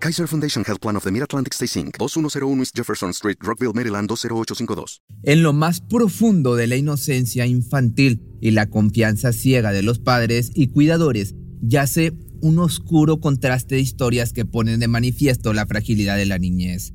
Kaiser 0.00 0.28
Foundation 0.28 0.64
Health 0.64 0.80
Plan 0.80 0.96
of 0.96 1.02
the 1.02 1.10
Mid-Atlantic 1.10 1.52
Stay 1.54 1.66
Inc., 1.80 1.96
2101 1.98 2.60
East 2.60 2.76
Jefferson 2.76 3.10
Street, 3.10 3.36
Rockville, 3.40 3.72
Maryland 3.74 4.08
20852. 4.08 5.02
En 5.24 5.42
lo 5.42 5.52
más 5.52 5.80
profundo 5.80 6.54
de 6.54 6.68
la 6.68 6.76
inocencia 6.76 7.46
infantil 7.46 8.22
y 8.40 8.52
la 8.52 8.66
confianza 8.66 9.32
ciega 9.32 9.72
de 9.72 9.82
los 9.82 9.98
padres 9.98 10.52
y 10.54 10.68
cuidadores, 10.68 11.34
yace 11.60 12.12
un 12.40 12.60
oscuro 12.60 13.18
contraste 13.20 13.74
de 13.74 13.80
historias 13.80 14.32
que 14.32 14.44
ponen 14.44 14.78
de 14.78 14.86
manifiesto 14.86 15.52
la 15.52 15.66
fragilidad 15.66 16.16
de 16.16 16.26
la 16.26 16.38
niñez. 16.38 16.92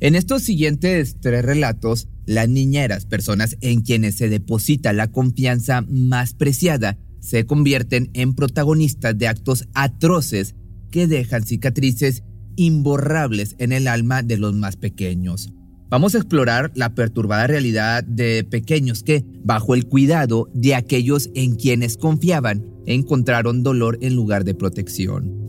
En 0.00 0.14
estos 0.14 0.42
siguientes 0.42 1.16
tres 1.20 1.44
relatos, 1.44 2.08
las 2.26 2.48
niñeras, 2.48 3.06
personas 3.06 3.56
en 3.60 3.80
quienes 3.80 4.16
se 4.16 4.28
deposita 4.28 4.92
la 4.92 5.10
confianza 5.10 5.82
más 5.88 6.34
preciada, 6.34 6.98
se 7.20 7.46
convierten 7.46 8.10
en 8.12 8.34
protagonistas 8.34 9.16
de 9.16 9.28
actos 9.28 9.68
atroces 9.74 10.54
que 10.90 11.06
dejan 11.06 11.44
cicatrices 11.44 12.22
imborrables 12.56 13.54
en 13.58 13.72
el 13.72 13.88
alma 13.88 14.22
de 14.22 14.38
los 14.38 14.54
más 14.54 14.76
pequeños. 14.76 15.52
Vamos 15.88 16.14
a 16.14 16.18
explorar 16.18 16.72
la 16.74 16.94
perturbada 16.94 17.46
realidad 17.46 18.02
de 18.04 18.44
pequeños 18.44 19.02
que, 19.02 19.24
bajo 19.44 19.74
el 19.74 19.86
cuidado 19.86 20.48
de 20.54 20.74
aquellos 20.74 21.28
en 21.34 21.56
quienes 21.56 21.98
confiaban, 21.98 22.64
encontraron 22.86 23.62
dolor 23.62 23.98
en 24.00 24.14
lugar 24.14 24.44
de 24.44 24.54
protección. 24.54 25.42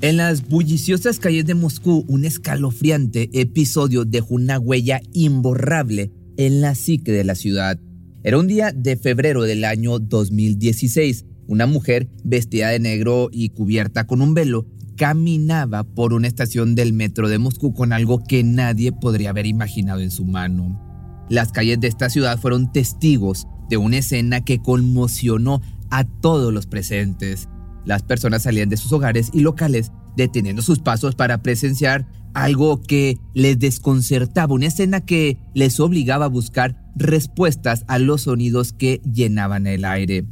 En 0.00 0.18
las 0.18 0.46
bulliciosas 0.46 1.18
calles 1.18 1.46
de 1.46 1.54
Moscú, 1.54 2.04
un 2.08 2.26
escalofriante 2.26 3.30
episodio 3.32 4.04
dejó 4.04 4.34
una 4.34 4.58
huella 4.58 5.00
imborrable 5.14 6.12
en 6.36 6.60
la 6.60 6.74
psique 6.74 7.10
de 7.10 7.24
la 7.24 7.34
ciudad. 7.34 7.78
Era 8.26 8.38
un 8.38 8.46
día 8.46 8.72
de 8.74 8.96
febrero 8.96 9.42
del 9.42 9.64
año 9.64 9.98
2016. 9.98 11.26
Una 11.46 11.66
mujer 11.66 12.08
vestida 12.24 12.70
de 12.70 12.80
negro 12.80 13.28
y 13.30 13.50
cubierta 13.50 14.06
con 14.06 14.22
un 14.22 14.32
velo 14.32 14.66
caminaba 14.96 15.84
por 15.84 16.14
una 16.14 16.26
estación 16.26 16.74
del 16.74 16.94
metro 16.94 17.28
de 17.28 17.38
Moscú 17.38 17.74
con 17.74 17.92
algo 17.92 18.24
que 18.24 18.42
nadie 18.42 18.92
podría 18.92 19.28
haber 19.28 19.44
imaginado 19.44 20.00
en 20.00 20.10
su 20.10 20.24
mano. 20.24 20.80
Las 21.28 21.52
calles 21.52 21.80
de 21.80 21.88
esta 21.88 22.08
ciudad 22.08 22.40
fueron 22.40 22.72
testigos 22.72 23.46
de 23.68 23.76
una 23.76 23.98
escena 23.98 24.42
que 24.42 24.58
conmocionó 24.58 25.60
a 25.90 26.04
todos 26.04 26.50
los 26.50 26.66
presentes. 26.66 27.50
Las 27.84 28.04
personas 28.04 28.44
salían 28.44 28.70
de 28.70 28.78
sus 28.78 28.90
hogares 28.94 29.28
y 29.34 29.40
locales 29.40 29.92
deteniendo 30.16 30.62
sus 30.62 30.78
pasos 30.78 31.14
para 31.14 31.42
presenciar 31.42 32.06
algo 32.34 32.82
que 32.82 33.18
les 33.32 33.58
desconcertaba, 33.58 34.54
una 34.54 34.66
escena 34.66 35.00
que 35.00 35.38
les 35.54 35.80
obligaba 35.80 36.26
a 36.26 36.28
buscar 36.28 36.76
respuestas 36.96 37.84
a 37.88 37.98
los 37.98 38.22
sonidos 38.22 38.72
que 38.72 39.00
llenaban 39.04 39.66
el 39.66 39.84
aire. 39.84 40.26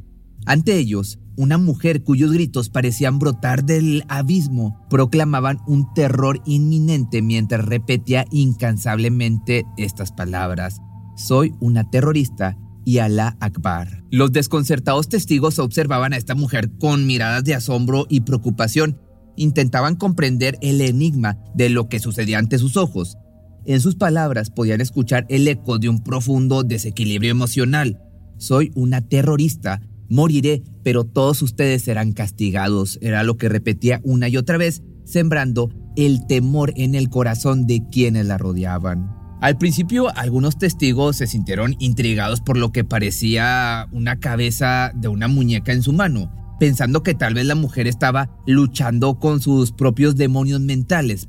Ante 0.45 0.77
ellos, 0.77 1.19
una 1.37 1.57
mujer 1.57 2.03
cuyos 2.03 2.33
gritos 2.33 2.69
parecían 2.69 3.19
brotar 3.19 3.65
del 3.65 4.05
abismo 4.09 4.85
proclamaban 4.91 5.61
un 5.67 5.93
terror 5.95 6.43
inminente 6.45 7.23
mientras 7.23 7.65
repetía 7.65 8.27
incansablemente 8.31 9.65
estas 9.79 10.13
palabras. 10.13 10.81
Soy 11.17 11.55
una 11.61 11.89
terrorista 11.89 12.59
y 12.85 12.99
Alá 12.99 13.37
Akbar. 13.41 14.05
Los 14.11 14.33
desconcertados 14.33 15.09
testigos 15.09 15.59
observaban 15.59 16.13
a 16.13 16.17
esta 16.17 16.35
mujer 16.35 16.71
con 16.79 17.07
miradas 17.07 17.45
de 17.45 17.55
asombro 17.55 18.07
y 18.09 18.23
preocupación. 18.23 18.99
Intentaban 19.37 19.97
comprender 19.97 20.59
el 20.61 20.81
enigma 20.81 21.39
de 21.55 21.71
lo 21.71 21.89
que 21.89 21.99
sucedía 21.99 22.39
ante 22.39 22.59
sus 22.59 22.77
ojos. 22.77 23.17
En 23.65 23.81
sus 23.81 23.95
palabras 23.95 24.51
podían 24.51 24.81
escuchar 24.81 25.25
el 25.29 25.47
eco 25.47 25.79
de 25.79 25.89
un 25.89 26.03
profundo 26.03 26.63
desequilibrio 26.63 27.31
emocional. 27.31 28.01
Soy 28.37 28.73
una 28.75 29.01
terrorista, 29.01 29.81
moriré, 30.09 30.63
pero 30.83 31.05
todos 31.05 31.43
ustedes 31.43 31.83
serán 31.83 32.13
castigados, 32.13 32.99
era 33.01 33.23
lo 33.23 33.37
que 33.37 33.49
repetía 33.49 34.01
una 34.05 34.29
y 34.29 34.37
otra 34.37 34.59
vez, 34.59 34.83
sembrando 35.05 35.71
el 35.97 36.27
temor 36.27 36.73
en 36.77 36.95
el 36.95 37.09
corazón 37.09 37.67
de 37.67 37.83
quienes 37.91 38.27
la 38.27 38.39
rodeaban. 38.39 39.23
Al 39.41 39.59
principio, 39.59 40.17
algunos 40.17 40.57
testigos 40.57 41.17
se 41.17 41.27
sintieron 41.27 41.75
intrigados 41.81 42.41
por 42.41 42.57
lo 42.57 42.71
que 42.71 42.85
parecía 42.85 43.89
una 43.91 44.21
cabeza 44.21 44.93
de 44.95 45.09
una 45.09 45.27
muñeca 45.27 45.73
en 45.73 45.83
su 45.83 45.93
mano, 45.93 46.33
pensando 46.63 47.03
que 47.03 47.15
tal 47.15 47.35
vez 47.35 47.45
la 47.45 47.57
mujer 47.57 47.89
estaba 47.89 48.31
luchando 48.47 49.19
con 49.19 49.41
sus 49.41 49.73
propios 49.73 50.15
demonios 50.15 50.61
mentales. 50.61 51.27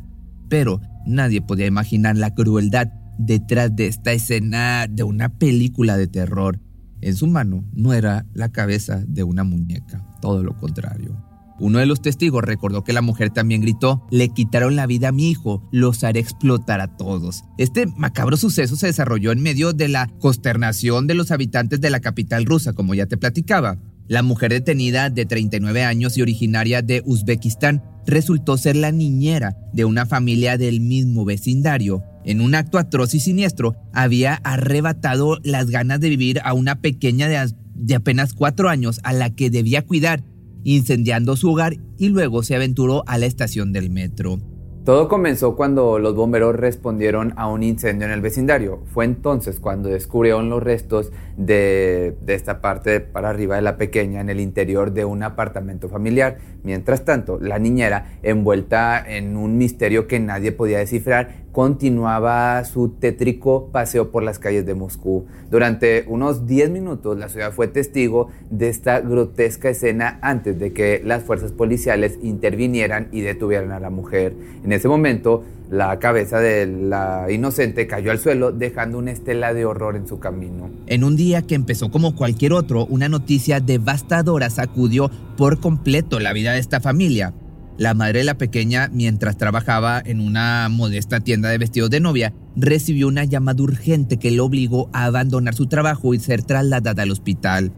Pero 0.48 0.80
Nadie 1.06 1.42
podía 1.42 1.66
imaginar 1.66 2.18
la 2.18 2.34
crueldad 2.34 2.88
detrás 3.18 3.76
de 3.76 3.88
esta 3.88 4.14
escena 4.14 4.88
de 4.90 5.04
una 5.04 5.30
película 5.30 5.98
de 5.98 6.08
terror. 6.08 6.60
En 7.02 7.16
su 7.16 7.28
mano 7.28 7.66
no 7.74 7.94
era 7.94 8.26
la 8.34 8.52
cabeza 8.52 9.04
de 9.06 9.24
una 9.24 9.44
muñeca, 9.44 10.06
todo 10.22 10.44
lo 10.44 10.56
contrario. 10.56 11.22
Uno 11.60 11.80
de 11.80 11.86
los 11.86 12.02
testigos 12.02 12.44
recordó 12.44 12.84
que 12.84 12.94
la 12.94 13.02
mujer 13.02 13.30
también 13.30 13.62
gritó, 13.62 14.08
le 14.10 14.30
quitaron 14.30 14.76
la 14.76 14.88
vida 14.88 15.10
a 15.10 15.12
mi 15.12 15.30
hijo, 15.30 15.68
los 15.72 16.04
haré 16.04 16.20
explotar 16.20 16.82
a 16.82 16.96
todos. 16.96 17.44
Este 17.58 17.86
macabro 17.86 18.38
suceso 18.38 18.76
se 18.76 18.88
desarrolló 18.88 19.32
en 19.32 19.44
medio 19.44 19.74
de 19.74 19.88
la 19.88 20.08
consternación 20.20 21.06
de 21.06 21.14
los 21.14 21.32
habitantes 21.32 21.80
de 21.80 21.90
la 21.90 22.00
capital 22.00 22.46
rusa, 22.46 22.74
como 22.74 22.96
ya 22.96 23.06
te 23.06 23.18
platicaba. 23.18 23.78
La 24.08 24.22
mujer 24.22 24.52
detenida 24.52 25.10
de 25.10 25.26
39 25.26 25.84
años 25.84 26.18
y 26.18 26.22
originaria 26.22 26.82
de 26.82 27.02
Uzbekistán 27.06 27.84
resultó 28.06 28.58
ser 28.58 28.76
la 28.76 28.92
niñera 28.92 29.56
de 29.72 29.86
una 29.86 30.06
familia 30.06 30.58
del 30.58 30.82
mismo 30.82 31.24
vecindario. 31.24 32.04
En 32.26 32.42
un 32.42 32.54
acto 32.54 32.78
atroz 32.78 33.14
y 33.14 33.22
siniestro, 33.22 33.76
había 33.94 34.36
arrebatado 34.44 35.40
las 35.44 35.70
ganas 35.70 36.02
de 36.02 36.10
vivir 36.10 36.42
a 36.44 36.54
una 36.54 36.82
pequeña 36.82 37.30
de, 37.30 37.96
apenas 37.96 38.34
cuatro 38.34 38.70
años 38.70 39.00
a 39.04 39.14
la 39.14 39.30
que 39.30 39.50
debía 39.50 39.86
cuidar, 39.86 40.24
incendiando 40.66 41.38
su 41.38 41.52
hogar 41.52 41.78
y 41.98 42.10
luego 42.10 42.44
se 42.44 42.56
aventuró 42.56 43.04
a 43.08 43.18
la 43.18 43.26
estación 43.26 43.72
del 43.72 43.90
metro. 43.90 44.40
Todo 44.86 45.08
comenzó 45.08 45.56
cuando 45.56 45.98
los 45.98 46.14
bomberos 46.14 46.58
respondieron 46.58 47.32
a 47.38 47.48
un 47.48 47.64
incendio 47.64 48.06
en 48.06 48.12
el 48.12 48.20
vecindario. 48.20 48.82
Fue 48.94 49.06
entonces 49.06 49.62
cuando 49.62 49.88
descubrieron 49.88 50.50
los 50.50 50.62
restos 50.62 51.14
de, 51.38 52.18
esta 52.28 52.60
parte 52.60 53.00
para 53.00 53.30
arriba 53.30 53.56
de 53.56 53.62
la 53.62 53.78
pequeña 53.78 54.20
en 54.20 54.30
el 54.30 54.42
interior 54.42 54.92
de 54.92 55.06
un 55.06 55.24
apartamento 55.24 55.88
familiar. 55.88 56.40
Mientras 56.64 57.06
tanto, 57.06 57.40
la 57.40 57.60
niñera, 57.60 58.18
envuelta 58.24 59.02
en 59.08 59.38
un 59.38 59.58
misterio 59.58 60.06
que 60.06 60.20
nadie 60.20 60.52
podía 60.52 60.80
descifrar, 60.80 61.43
continuaba 61.54 62.66
su 62.66 62.90
tétrico 62.90 63.70
paseo 63.72 64.12
por 64.12 64.24
las 64.24 64.40
calles 64.40 64.66
de 64.66 64.74
Moscú. 64.74 65.28
Durante 65.52 66.04
unos 66.08 66.48
10 66.48 66.72
minutos 66.72 67.18
la 67.18 67.30
ciudad 67.30 67.54
fue 67.54 67.68
testigo 67.68 68.30
de 68.50 68.70
esta 68.70 69.00
grotesca 69.00 69.70
escena 69.70 70.18
antes 70.22 70.60
de 70.60 70.74
que 70.74 71.02
las 71.06 71.24
fuerzas 71.24 71.52
policiales 71.52 72.18
intervinieran 72.24 73.08
y 73.12 73.22
detuvieran 73.22 73.72
a 73.72 73.80
la 73.80 73.92
mujer. 73.92 74.34
En 74.66 74.74
ese 74.74 74.88
momento, 74.88 75.44
la 75.70 76.00
cabeza 76.00 76.40
de 76.40 76.66
la 76.66 77.28
inocente 77.32 77.86
cayó 77.86 78.12
al 78.12 78.20
suelo 78.20 78.52
dejando 78.52 78.98
una 78.98 79.12
estela 79.12 79.54
de 79.54 79.66
horror 79.66 79.96
en 79.96 80.08
su 80.08 80.20
camino. 80.20 80.72
En 80.88 81.04
un 81.04 81.16
día 81.16 81.44
que 81.44 81.54
empezó 81.54 81.92
como 81.92 82.16
cualquier 82.16 82.54
otro, 82.54 82.88
una 82.88 83.10
noticia 83.10 83.60
devastadora 83.60 84.50
sacudió 84.50 85.12
por 85.38 85.60
completo 85.60 86.20
la 86.20 86.34
vida 86.34 86.54
de 86.54 86.60
esta 86.60 86.80
familia. 86.80 87.34
La 87.78 87.96
madre 87.96 88.20
de 88.20 88.26
la 88.26 88.38
pequeña, 88.38 88.90
mientras 88.94 89.38
trabajaba 89.38 90.02
en 90.06 90.20
una 90.20 90.70
modesta 90.70 91.22
tienda 91.22 91.50
de 91.50 91.58
vestidos 91.58 91.90
de 91.90 92.00
novia, 92.00 92.34
recibió 92.56 93.08
una 93.08 93.24
llamada 93.24 93.64
urgente 93.64 94.18
que 94.18 94.30
le 94.30 94.42
obligó 94.42 94.90
a 94.94 95.06
abandonar 95.06 95.56
su 95.56 95.66
trabajo 95.66 96.14
y 96.14 96.20
ser 96.20 96.44
trasladada 96.44 97.02
al 97.02 97.12
hospital. 97.12 97.72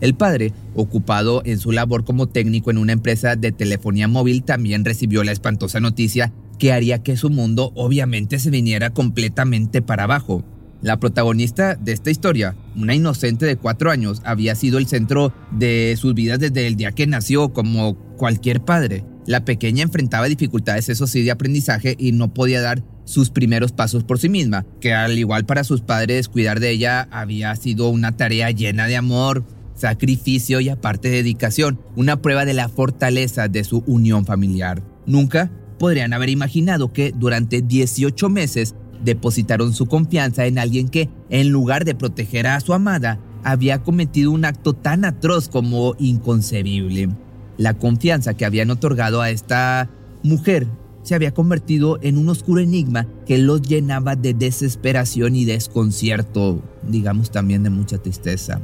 El 0.00 0.14
padre, 0.14 0.52
ocupado 0.74 1.42
en 1.44 1.58
su 1.58 1.70
labor 1.70 2.04
como 2.04 2.28
técnico 2.28 2.70
en 2.70 2.78
una 2.78 2.92
empresa 2.92 3.36
de 3.36 3.52
telefonía 3.52 4.08
móvil, 4.08 4.42
también 4.42 4.84
recibió 4.84 5.22
la 5.22 5.32
espantosa 5.32 5.80
noticia 5.80 6.32
que 6.58 6.72
haría 6.72 7.02
que 7.02 7.16
su 7.16 7.28
mundo 7.28 7.72
obviamente 7.74 8.38
se 8.38 8.50
viniera 8.50 8.90
completamente 8.90 9.82
para 9.82 10.04
abajo. 10.04 10.44
La 10.80 10.98
protagonista 10.98 11.76
de 11.76 11.92
esta 11.92 12.10
historia, 12.10 12.56
una 12.74 12.94
inocente 12.94 13.46
de 13.46 13.56
cuatro 13.56 13.90
años, 13.90 14.22
había 14.24 14.54
sido 14.54 14.78
el 14.78 14.88
centro 14.88 15.32
de 15.52 15.94
sus 15.96 16.14
vidas 16.14 16.40
desde 16.40 16.66
el 16.66 16.74
día 16.74 16.90
que 16.90 17.06
nació, 17.06 17.52
como 17.52 17.96
cualquier 18.16 18.64
padre. 18.64 19.04
La 19.26 19.44
pequeña 19.44 19.82
enfrentaba 19.82 20.26
dificultades, 20.26 20.88
eso 20.88 21.06
sí, 21.06 21.22
de 21.22 21.30
aprendizaje 21.30 21.94
y 21.98 22.12
no 22.12 22.34
podía 22.34 22.60
dar 22.60 22.82
sus 23.04 23.30
primeros 23.30 23.72
pasos 23.72 24.04
por 24.04 24.18
sí 24.18 24.28
misma, 24.28 24.66
que 24.80 24.94
al 24.94 25.18
igual 25.18 25.44
para 25.44 25.64
sus 25.64 25.80
padres 25.80 26.28
cuidar 26.28 26.60
de 26.60 26.70
ella 26.70 27.08
había 27.10 27.54
sido 27.56 27.88
una 27.88 28.16
tarea 28.16 28.50
llena 28.50 28.86
de 28.86 28.96
amor, 28.96 29.44
sacrificio 29.74 30.60
y 30.60 30.68
aparte 30.68 31.08
dedicación, 31.08 31.80
una 31.96 32.20
prueba 32.20 32.44
de 32.44 32.54
la 32.54 32.68
fortaleza 32.68 33.48
de 33.48 33.64
su 33.64 33.84
unión 33.86 34.24
familiar. 34.24 34.82
Nunca 35.06 35.50
podrían 35.78 36.12
haber 36.12 36.28
imaginado 36.28 36.92
que 36.92 37.12
durante 37.14 37.62
18 37.62 38.28
meses 38.28 38.74
depositaron 39.04 39.72
su 39.72 39.86
confianza 39.86 40.46
en 40.46 40.58
alguien 40.58 40.88
que, 40.88 41.10
en 41.30 41.48
lugar 41.50 41.84
de 41.84 41.94
proteger 41.94 42.46
a 42.46 42.60
su 42.60 42.72
amada, 42.72 43.20
había 43.44 43.82
cometido 43.82 44.30
un 44.30 44.44
acto 44.44 44.72
tan 44.72 45.04
atroz 45.04 45.48
como 45.48 45.94
inconcebible. 45.98 47.08
La 47.58 47.74
confianza 47.74 48.34
que 48.34 48.44
habían 48.44 48.70
otorgado 48.70 49.20
a 49.20 49.30
esta 49.30 49.88
mujer 50.22 50.66
se 51.02 51.14
había 51.14 51.34
convertido 51.34 51.98
en 52.02 52.16
un 52.16 52.28
oscuro 52.28 52.60
enigma 52.60 53.08
que 53.26 53.38
los 53.38 53.62
llenaba 53.62 54.16
de 54.16 54.34
desesperación 54.34 55.34
y 55.34 55.44
desconcierto, 55.44 56.62
digamos 56.88 57.30
también 57.30 57.62
de 57.62 57.70
mucha 57.70 57.98
tristeza. 57.98 58.60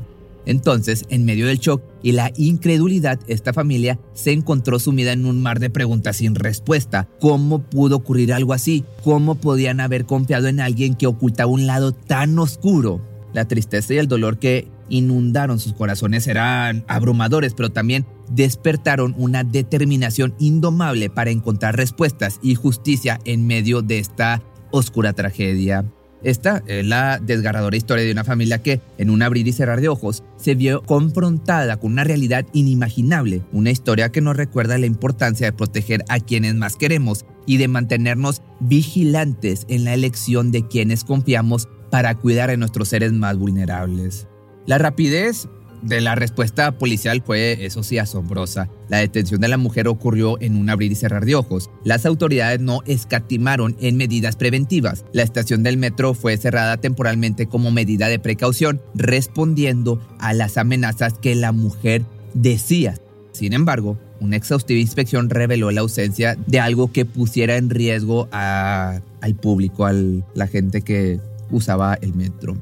Entonces, 0.46 1.04
en 1.10 1.26
medio 1.26 1.46
del 1.46 1.58
shock 1.58 1.82
y 2.02 2.12
la 2.12 2.32
incredulidad, 2.36 3.20
esta 3.26 3.52
familia 3.52 4.00
se 4.14 4.32
encontró 4.32 4.78
sumida 4.78 5.12
en 5.12 5.26
un 5.26 5.42
mar 5.42 5.60
de 5.60 5.68
preguntas 5.68 6.16
sin 6.16 6.34
respuesta. 6.34 7.06
¿Cómo 7.20 7.58
pudo 7.58 7.96
ocurrir 7.96 8.32
algo 8.32 8.54
así? 8.54 8.84
¿Cómo 9.04 9.34
podían 9.34 9.78
haber 9.80 10.06
confiado 10.06 10.48
en 10.48 10.60
alguien 10.60 10.94
que 10.94 11.06
ocultaba 11.06 11.50
un 11.50 11.66
lado 11.66 11.92
tan 11.92 12.38
oscuro? 12.38 13.02
La 13.34 13.46
tristeza 13.46 13.92
y 13.92 13.98
el 13.98 14.08
dolor 14.08 14.38
que 14.38 14.68
inundaron 14.88 15.58
sus 15.58 15.74
corazones 15.74 16.26
eran 16.26 16.84
abrumadores, 16.88 17.54
pero 17.54 17.70
también 17.70 18.06
despertaron 18.30 19.14
una 19.16 19.44
determinación 19.44 20.34
indomable 20.38 21.10
para 21.10 21.30
encontrar 21.30 21.76
respuestas 21.76 22.38
y 22.42 22.54
justicia 22.54 23.20
en 23.24 23.46
medio 23.46 23.82
de 23.82 23.98
esta 23.98 24.42
oscura 24.70 25.12
tragedia. 25.12 25.84
Esta 26.22 26.64
es 26.66 26.84
la 26.84 27.20
desgarradora 27.22 27.76
historia 27.76 28.04
de 28.04 28.10
una 28.10 28.24
familia 28.24 28.60
que, 28.60 28.80
en 28.98 29.08
un 29.08 29.22
abrir 29.22 29.46
y 29.46 29.52
cerrar 29.52 29.80
de 29.80 29.88
ojos, 29.88 30.24
se 30.36 30.56
vio 30.56 30.82
confrontada 30.82 31.78
con 31.78 31.92
una 31.92 32.02
realidad 32.02 32.44
inimaginable, 32.52 33.42
una 33.52 33.70
historia 33.70 34.10
que 34.10 34.20
nos 34.20 34.36
recuerda 34.36 34.78
la 34.78 34.86
importancia 34.86 35.46
de 35.46 35.52
proteger 35.52 36.04
a 36.08 36.18
quienes 36.18 36.56
más 36.56 36.74
queremos 36.74 37.24
y 37.46 37.58
de 37.58 37.68
mantenernos 37.68 38.42
vigilantes 38.58 39.64
en 39.68 39.84
la 39.84 39.94
elección 39.94 40.50
de 40.50 40.66
quienes 40.66 41.04
confiamos 41.04 41.68
para 41.90 42.16
cuidar 42.16 42.50
a 42.50 42.56
nuestros 42.56 42.88
seres 42.88 43.12
más 43.12 43.38
vulnerables. 43.38 44.26
La 44.66 44.78
rapidez 44.78 45.48
de 45.82 46.00
la 46.00 46.14
respuesta 46.14 46.72
policial 46.72 47.22
fue, 47.24 47.64
eso 47.64 47.82
sí, 47.82 47.98
asombrosa. 47.98 48.68
La 48.88 48.98
detención 48.98 49.40
de 49.40 49.48
la 49.48 49.58
mujer 49.58 49.88
ocurrió 49.88 50.40
en 50.40 50.56
un 50.56 50.70
abrir 50.70 50.92
y 50.92 50.96
cerrar 50.96 51.24
de 51.24 51.34
ojos. 51.34 51.70
Las 51.84 52.06
autoridades 52.06 52.60
no 52.60 52.82
escatimaron 52.86 53.76
en 53.80 53.96
medidas 53.96 54.36
preventivas. 54.36 55.04
La 55.12 55.22
estación 55.22 55.62
del 55.62 55.76
metro 55.76 56.14
fue 56.14 56.36
cerrada 56.36 56.78
temporalmente 56.78 57.46
como 57.46 57.70
medida 57.70 58.08
de 58.08 58.18
precaución, 58.18 58.80
respondiendo 58.94 60.00
a 60.18 60.32
las 60.32 60.56
amenazas 60.56 61.14
que 61.14 61.34
la 61.34 61.52
mujer 61.52 62.04
decía. 62.34 62.96
Sin 63.32 63.52
embargo, 63.52 63.98
una 64.20 64.36
exhaustiva 64.36 64.80
inspección 64.80 65.30
reveló 65.30 65.70
la 65.70 65.82
ausencia 65.82 66.36
de 66.46 66.58
algo 66.58 66.90
que 66.90 67.04
pusiera 67.04 67.56
en 67.56 67.70
riesgo 67.70 68.28
al 68.32 69.34
público, 69.40 69.86
a 69.86 69.92
la 69.92 70.46
gente 70.48 70.82
que 70.82 71.20
usaba 71.50 71.94
el 71.94 72.14
metro. 72.14 72.56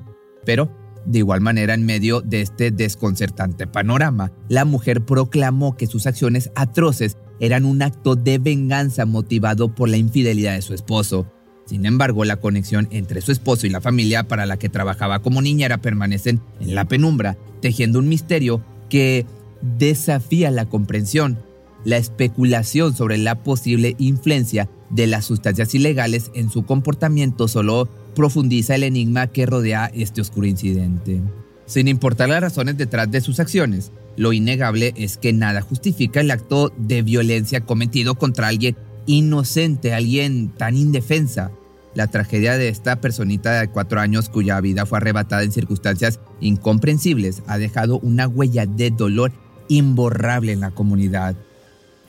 Pero 0.44 0.70
de 1.06 1.20
igual 1.20 1.40
manera, 1.40 1.74
en 1.74 1.86
medio 1.86 2.20
de 2.20 2.40
este 2.40 2.70
desconcertante 2.70 3.66
panorama, 3.66 4.32
la 4.48 4.64
mujer 4.64 5.04
proclamó 5.04 5.76
que 5.76 5.86
sus 5.86 6.06
acciones 6.06 6.50
atroces 6.56 7.16
eran 7.38 7.64
un 7.64 7.82
acto 7.82 8.16
de 8.16 8.38
venganza 8.38 9.06
motivado 9.06 9.74
por 9.74 9.88
la 9.88 9.96
infidelidad 9.96 10.54
de 10.54 10.62
su 10.62 10.74
esposo. 10.74 11.30
Sin 11.64 11.86
embargo, 11.86 12.24
la 12.24 12.36
conexión 12.36 12.88
entre 12.90 13.20
su 13.20 13.32
esposo 13.32 13.66
y 13.66 13.70
la 13.70 13.80
familia 13.80 14.28
para 14.28 14.46
la 14.46 14.56
que 14.56 14.68
trabajaba 14.68 15.20
como 15.20 15.42
niñera 15.42 15.78
permanecen 15.78 16.40
en 16.60 16.74
la 16.74 16.86
penumbra, 16.86 17.36
tejiendo 17.60 17.98
un 17.98 18.08
misterio 18.08 18.62
que 18.88 19.26
desafía 19.78 20.50
la 20.50 20.66
comprensión. 20.66 21.38
La 21.84 21.98
especulación 21.98 22.96
sobre 22.96 23.18
la 23.18 23.42
posible 23.42 23.94
influencia 23.98 24.68
de 24.90 25.06
las 25.06 25.24
sustancias 25.24 25.74
ilegales 25.74 26.30
en 26.34 26.50
su 26.50 26.64
comportamiento 26.64 27.48
solo 27.48 27.88
profundiza 28.16 28.74
el 28.74 28.82
enigma 28.82 29.28
que 29.28 29.46
rodea 29.46 29.92
este 29.94 30.20
oscuro 30.20 30.48
incidente. 30.48 31.20
Sin 31.66 31.86
importar 31.86 32.28
las 32.28 32.40
razones 32.40 32.76
detrás 32.76 33.08
de 33.10 33.20
sus 33.20 33.38
acciones, 33.38 33.92
lo 34.16 34.32
innegable 34.32 34.94
es 34.96 35.18
que 35.18 35.32
nada 35.32 35.60
justifica 35.60 36.20
el 36.20 36.30
acto 36.30 36.72
de 36.76 37.02
violencia 37.02 37.60
cometido 37.60 38.16
contra 38.16 38.48
alguien 38.48 38.76
inocente, 39.06 39.92
alguien 39.92 40.48
tan 40.48 40.76
indefensa. 40.76 41.52
La 41.94 42.06
tragedia 42.08 42.56
de 42.56 42.68
esta 42.68 43.00
personita 43.00 43.60
de 43.60 43.68
cuatro 43.68 44.00
años 44.00 44.28
cuya 44.28 44.60
vida 44.60 44.86
fue 44.86 44.98
arrebatada 44.98 45.42
en 45.42 45.52
circunstancias 45.52 46.20
incomprensibles 46.40 47.42
ha 47.46 47.58
dejado 47.58 47.98
una 47.98 48.26
huella 48.26 48.66
de 48.66 48.90
dolor 48.90 49.32
imborrable 49.68 50.52
en 50.52 50.60
la 50.60 50.70
comunidad. 50.70 51.36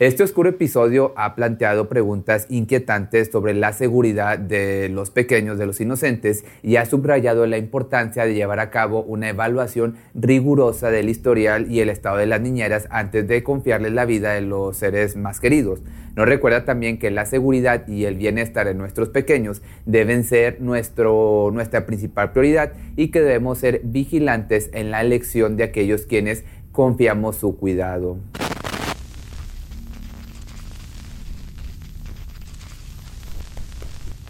Este 0.00 0.22
oscuro 0.22 0.50
episodio 0.50 1.12
ha 1.16 1.34
planteado 1.34 1.88
preguntas 1.88 2.46
inquietantes 2.50 3.30
sobre 3.32 3.52
la 3.52 3.72
seguridad 3.72 4.38
de 4.38 4.88
los 4.88 5.10
pequeños, 5.10 5.58
de 5.58 5.66
los 5.66 5.80
inocentes, 5.80 6.44
y 6.62 6.76
ha 6.76 6.86
subrayado 6.86 7.48
la 7.48 7.58
importancia 7.58 8.24
de 8.24 8.34
llevar 8.34 8.60
a 8.60 8.70
cabo 8.70 9.02
una 9.02 9.28
evaluación 9.28 9.96
rigurosa 10.14 10.92
del 10.92 11.08
historial 11.08 11.68
y 11.68 11.80
el 11.80 11.88
estado 11.88 12.18
de 12.18 12.26
las 12.26 12.40
niñeras 12.40 12.86
antes 12.90 13.26
de 13.26 13.42
confiarles 13.42 13.92
la 13.92 14.04
vida 14.04 14.34
de 14.34 14.42
los 14.42 14.76
seres 14.76 15.16
más 15.16 15.40
queridos. 15.40 15.82
Nos 16.14 16.28
recuerda 16.28 16.64
también 16.64 17.00
que 17.00 17.10
la 17.10 17.26
seguridad 17.26 17.88
y 17.88 18.04
el 18.04 18.14
bienestar 18.14 18.68
de 18.68 18.74
nuestros 18.74 19.08
pequeños 19.08 19.62
deben 19.84 20.22
ser 20.22 20.60
nuestro, 20.60 21.50
nuestra 21.52 21.86
principal 21.86 22.30
prioridad 22.30 22.72
y 22.94 23.08
que 23.08 23.20
debemos 23.20 23.58
ser 23.58 23.80
vigilantes 23.82 24.70
en 24.74 24.92
la 24.92 25.00
elección 25.00 25.56
de 25.56 25.64
aquellos 25.64 26.02
quienes 26.02 26.44
confiamos 26.70 27.34
su 27.34 27.56
cuidado. 27.56 28.18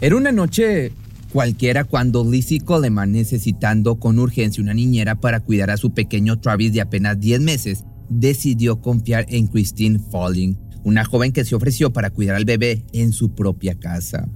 Era 0.01 0.15
una 0.15 0.31
noche 0.31 0.93
cualquiera 1.33 1.83
cuando 1.83 2.25
Lizzie 2.25 2.61
Coleman, 2.61 3.11
necesitando 3.11 3.99
con 3.99 4.21
urgencia 4.21 4.63
una 4.63 4.73
niñera 4.73 5.17
para 5.17 5.41
cuidar 5.41 5.71
a 5.71 5.77
su 5.77 5.93
pequeño 5.93 6.39
Travis 6.39 6.73
de 6.73 6.81
apenas 6.81 7.19
10 7.19 7.41
meses, 7.41 7.85
decidió 8.09 8.81
confiar 8.81 9.27
en 9.29 9.49
Christine 9.49 9.99
Falling, 9.99 10.57
una 10.85 11.05
joven 11.05 11.33
que 11.33 11.45
se 11.45 11.57
ofreció 11.57 11.93
para 11.93 12.11
cuidar 12.11 12.37
al 12.37 12.45
bebé 12.45 12.85
en 12.93 13.13
su 13.13 13.35
propia 13.35 13.75
casa. 13.75 14.29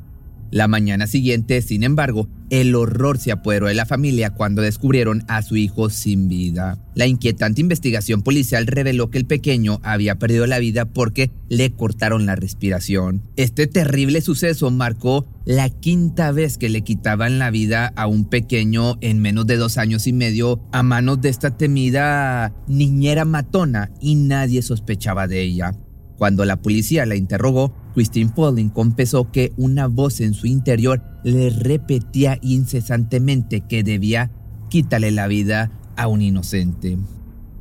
La 0.53 0.69
mañana 0.69 1.07
siguiente, 1.07 1.63
sin 1.63 1.83
embargo, 1.83 2.29
el 2.51 2.75
horror 2.75 3.17
se 3.17 3.33
apoderó 3.33 3.69
de 3.69 3.75
la 3.75 3.87
familia 3.87 4.35
cuando 4.35 4.61
descubrieron 4.61 5.25
a 5.27 5.41
su 5.41 5.57
hijo 5.57 5.89
sin 5.89 6.29
vida. 6.29 6.79
La 6.95 7.07
inquietante 7.07 7.63
investigación 7.63 8.21
policial 8.21 8.67
reveló 8.67 9.11
que 9.11 9.17
el 9.17 9.25
pequeño 9.25 9.81
había 9.83 10.19
perdido 10.19 10.47
la 10.47 10.59
vida 10.59 10.85
porque 10.85 11.31
le 11.49 11.73
cortaron 11.73 12.27
la 12.27 12.37
respiración. 12.37 13.23
Este 13.37 13.67
terrible 13.67 14.21
suceso 14.21 14.71
marcó 14.71 15.27
la 15.47 15.71
quinta 15.71 16.33
vez 16.33 16.59
que 16.59 16.69
le 16.69 16.83
quitaban 16.83 17.39
la 17.39 17.51
vida 17.51 17.91
a 17.97 18.07
un 18.07 18.27
pequeño 18.27 18.99
en 19.01 19.21
menos 19.21 19.47
de 19.47 19.57
dos 19.57 19.79
años 19.79 20.07
y 20.07 20.13
medio 20.13 20.61
a 20.71 20.83
manos 20.83 21.23
de 21.23 21.31
esta 21.31 21.57
temida 21.57 22.55
niñera 22.69 23.25
matona 23.25 23.91
y 24.03 24.17
nadie 24.17 24.61
sospechaba 24.61 25.27
de 25.27 25.41
ella. 25.41 25.73
Cuando 26.19 26.45
la 26.45 26.61
policía 26.61 27.07
la 27.07 27.17
interrogó, 27.17 27.75
Christine 27.95 28.33
Pauling 28.35 28.71
confesó 28.71 29.31
que 29.31 29.53
una 29.57 29.87
voz 29.87 30.21
en 30.21 30.35
su 30.35 30.47
interior 30.47 31.03
le 31.25 31.51
repetía 31.51 32.39
incesantemente 32.43 33.61
que 33.61 33.83
debía 33.83 34.31
quitarle 34.71 35.11
la 35.11 35.27
vida 35.27 35.71
a 35.97 36.07
un 36.09 36.23
inocente. 36.23 36.99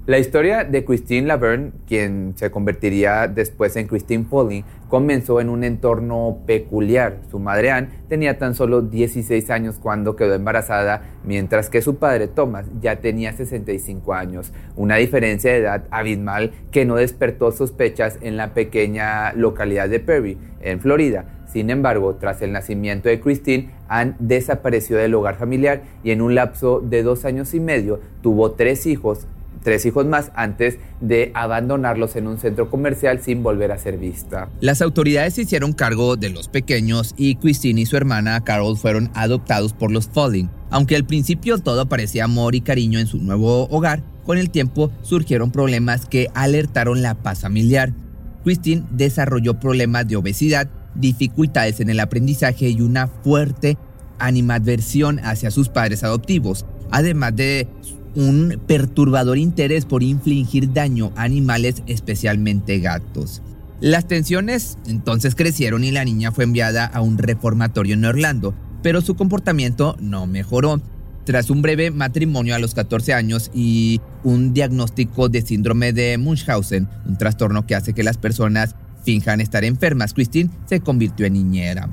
La 0.08 0.18
historia 0.18 0.64
de 0.64 0.84
Christine 0.84 1.28
Laverne, 1.28 1.74
quien 1.88 2.34
se 2.36 2.50
convertiría 2.50 3.28
después 3.28 3.76
en 3.76 3.86
Christine 3.86 4.26
Foley, 4.26 4.66
comenzó 4.90 5.40
en 5.40 5.48
un 5.48 5.64
entorno 5.64 6.40
peculiar. 6.48 7.20
Su 7.30 7.38
madre 7.38 7.70
Anne 7.70 7.90
tenía 8.10 8.40
tan 8.40 8.56
solo 8.56 8.82
16 8.82 9.52
años 9.52 9.76
cuando 9.80 10.16
quedó 10.16 10.34
embarazada, 10.34 11.04
mientras 11.24 11.70
que 11.70 11.84
su 11.84 11.98
padre 11.98 12.28
Thomas 12.28 12.66
ya 12.82 12.96
tenía 12.96 13.34
65 13.34 14.16
años, 14.16 14.52
una 14.76 14.96
diferencia 14.96 15.52
de 15.52 15.60
edad 15.60 15.84
abismal 15.92 16.52
que 16.72 16.84
no 16.84 16.96
despertó 16.96 17.52
sospechas 17.52 18.18
en 18.22 18.38
la 18.38 18.56
pequeña 18.56 19.34
localidad 19.34 19.88
de 19.88 20.00
Perry, 20.00 20.36
en 20.62 20.80
Florida. 20.80 21.26
Sin 21.46 21.70
embargo, 21.70 22.16
tras 22.16 22.42
el 22.42 22.54
nacimiento 22.54 23.08
de 23.08 23.20
Christine, 23.20 23.70
Anne 23.88 24.16
desapareció 24.18 24.98
del 24.98 25.14
hogar 25.14 25.36
familiar 25.36 25.84
y 26.04 26.10
en 26.10 26.24
un 26.24 26.34
lapso 26.34 26.80
de 26.80 27.04
dos 27.04 27.24
años 27.24 27.54
y 27.54 27.60
medio 27.60 28.00
tuvo 28.24 28.54
tres 28.54 28.88
hijos, 28.88 29.28
tres 29.64 29.86
hijos 29.86 30.06
más 30.06 30.32
antes 30.36 30.78
de 31.00 31.32
abandonarlos 31.34 32.16
en 32.16 32.28
un 32.28 32.38
centro 32.38 32.70
comercial 32.70 33.22
sin 33.22 33.44
volver 33.44 33.72
a 33.72 33.78
ser 33.78 33.98
vista. 33.98 34.50
Las 34.60 34.82
autoridades 34.82 35.36
se 35.36 35.44
hicieron 35.44 35.74
cargo 35.74 36.16
de 36.16 36.30
los 36.30 36.48
pequeños 36.48 37.14
y 37.18 37.36
Christine 37.36 37.82
y 37.82 37.86
su 37.86 37.98
hermana 37.98 38.44
Carol 38.44 38.78
fueron 38.78 39.12
adoptados 39.14 39.74
por 39.74 39.92
los 39.92 40.08
Falling. 40.08 40.50
Aunque 40.70 40.96
al 40.96 41.06
principio 41.06 41.58
todo 41.60 41.88
parecía 41.88 42.26
amor 42.26 42.56
y 42.56 42.62
cariño 42.62 43.00
en 43.00 43.08
su 43.08 43.18
nuevo 43.18 43.68
hogar, 43.70 44.04
con 44.26 44.38
el 44.38 44.50
tiempo 44.50 44.92
surgieron 45.02 45.52
problemas 45.52 46.06
que 46.06 46.30
alertaron 46.34 47.02
la 47.02 47.16
paz 47.16 47.42
familiar. 47.42 47.94
Christine 48.44 48.86
desarrolló 48.92 49.60
problemas 49.60 50.08
de 50.08 50.16
obesidad, 50.16 50.70
dificultades 50.96 51.80
en 51.80 51.90
el 51.90 52.00
aprendizaje 52.00 52.70
y 52.70 52.82
una 52.82 53.08
fuerte 53.08 53.78
animadversión 54.20 55.20
hacia 55.20 55.52
sus 55.52 55.70
padres 55.70 56.04
adoptivos, 56.04 56.66
además 56.92 57.36
de 57.36 57.68
un 58.16 58.60
perturbador 58.68 59.38
interés 59.38 59.86
por 59.86 60.04
infligir 60.04 60.74
daño 60.74 61.12
a 61.16 61.24
animales, 61.24 61.84
especialmente 61.88 62.80
gatos. 62.80 63.42
Las 63.80 64.08
tensiones 64.08 64.78
entonces 64.86 65.34
crecieron 65.34 65.84
y 65.84 65.92
la 65.92 66.06
niña 66.06 66.32
fue 66.32 66.44
enviada 66.44 66.86
a 66.86 67.02
un 67.02 67.18
reformatorio 67.18 67.96
en 67.96 68.06
Orlando, 68.06 68.54
pero 68.84 69.02
su 69.02 69.16
comportamiento 69.16 69.96
no 70.00 70.28
mejoró. 70.28 70.82
Tras 71.24 71.50
un 71.50 71.62
breve 71.62 71.92
matrimonio 71.92 72.56
a 72.56 72.60
los 72.60 72.74
14 72.74 73.14
años 73.14 73.52
y 73.54 74.02
un 74.24 74.54
diagnóstico 74.54 75.30
de 75.30 75.42
síndrome 75.42 75.94
de 75.94 76.18
Munchausen, 76.18 76.90
un 77.06 77.18
trastorno 77.18 77.66
que 77.66 77.76
hace 77.76 77.94
que 77.94 78.04
las 78.04 78.18
personas 78.18 78.76
finjan 79.04 79.42
estar 79.42 79.64
enfermas, 79.64 80.14
Christine 80.14 80.50
se 80.66 80.80
convirtió 80.80 81.26
en 81.26 81.34
niñera. 81.34 81.90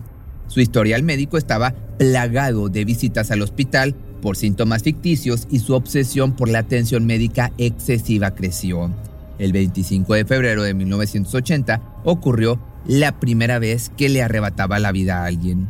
Su 0.46 0.60
historial 0.60 1.02
médico 1.02 1.36
estaba 1.36 1.74
plagado 1.98 2.68
de 2.68 2.84
visitas 2.84 3.30
al 3.30 3.42
hospital 3.42 3.94
por 4.20 4.36
síntomas 4.36 4.82
ficticios 4.82 5.46
y 5.50 5.60
su 5.60 5.74
obsesión 5.74 6.32
por 6.32 6.48
la 6.48 6.60
atención 6.60 7.06
médica 7.06 7.52
excesiva 7.58 8.32
creció. 8.34 8.90
El 9.38 9.52
25 9.52 10.14
de 10.14 10.24
febrero 10.24 10.62
de 10.62 10.74
1980 10.74 11.80
ocurrió 12.04 12.60
la 12.86 13.20
primera 13.20 13.58
vez 13.58 13.90
que 13.96 14.08
le 14.08 14.22
arrebataba 14.22 14.78
la 14.78 14.92
vida 14.92 15.22
a 15.22 15.26
alguien. 15.26 15.68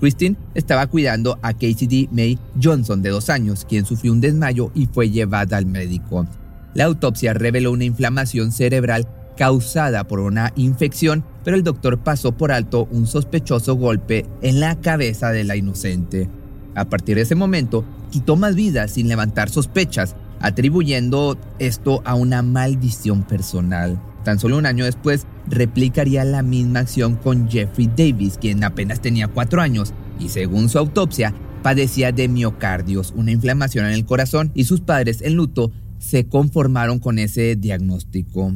Christine 0.00 0.36
estaba 0.54 0.88
cuidando 0.88 1.38
a 1.42 1.52
Casey 1.52 2.08
May 2.10 2.38
Johnson 2.60 3.02
de 3.02 3.10
dos 3.10 3.30
años, 3.30 3.64
quien 3.68 3.86
sufrió 3.86 4.12
un 4.12 4.20
desmayo 4.20 4.72
y 4.74 4.86
fue 4.86 5.10
llevada 5.10 5.56
al 5.56 5.66
médico. 5.66 6.26
La 6.74 6.84
autopsia 6.84 7.34
reveló 7.34 7.70
una 7.70 7.84
inflamación 7.84 8.50
cerebral 8.50 9.06
causada 9.36 10.04
por 10.04 10.20
una 10.20 10.52
infección, 10.56 11.24
pero 11.44 11.56
el 11.56 11.62
doctor 11.62 11.98
pasó 11.98 12.32
por 12.32 12.52
alto 12.52 12.88
un 12.90 13.06
sospechoso 13.06 13.76
golpe 13.76 14.26
en 14.40 14.60
la 14.60 14.80
cabeza 14.80 15.30
de 15.30 15.44
la 15.44 15.56
inocente. 15.56 16.28
A 16.74 16.86
partir 16.86 17.16
de 17.16 17.22
ese 17.22 17.34
momento, 17.34 17.84
quitó 18.10 18.36
más 18.36 18.54
vidas 18.54 18.92
sin 18.92 19.08
levantar 19.08 19.50
sospechas, 19.50 20.16
atribuyendo 20.40 21.38
esto 21.58 22.02
a 22.04 22.14
una 22.14 22.42
maldición 22.42 23.22
personal. 23.22 24.00
Tan 24.24 24.38
solo 24.38 24.58
un 24.58 24.66
año 24.66 24.84
después, 24.84 25.26
replicaría 25.48 26.24
la 26.24 26.42
misma 26.42 26.80
acción 26.80 27.16
con 27.16 27.48
Jeffrey 27.48 27.90
Davis, 27.96 28.38
quien 28.40 28.62
apenas 28.64 29.00
tenía 29.00 29.28
cuatro 29.28 29.60
años 29.60 29.92
y 30.18 30.28
según 30.28 30.68
su 30.68 30.78
autopsia, 30.78 31.34
padecía 31.62 32.12
de 32.12 32.28
miocardios, 32.28 33.12
una 33.16 33.30
inflamación 33.32 33.86
en 33.86 33.92
el 33.92 34.04
corazón, 34.04 34.50
y 34.54 34.64
sus 34.64 34.80
padres 34.80 35.22
en 35.22 35.34
luto 35.34 35.72
se 35.98 36.26
conformaron 36.26 36.98
con 36.98 37.18
ese 37.18 37.56
diagnóstico. 37.56 38.52